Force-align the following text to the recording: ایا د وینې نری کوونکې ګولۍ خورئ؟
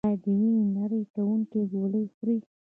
ایا 0.07 0.15
د 0.23 0.25
وینې 0.39 0.61
نری 0.75 1.01
کوونکې 1.13 1.59
ګولۍ 1.71 2.05
خورئ؟ 2.13 2.37